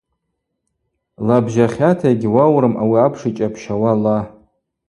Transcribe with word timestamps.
Лабжьахьата 1.27 2.07
йгьуаурым 2.13 2.73
ауи 2.83 2.97
апш 3.05 3.21
йчӏапщауа 3.29 3.91
ла. 4.03 4.17